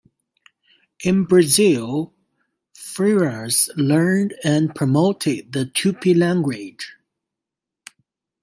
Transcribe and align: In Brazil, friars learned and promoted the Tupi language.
In 1.03 1.25
Brazil, 1.25 2.11
friars 2.73 3.69
learned 3.75 4.33
and 4.43 4.73
promoted 4.73 5.51
the 5.53 5.67
Tupi 5.67 6.17
language. 6.17 6.95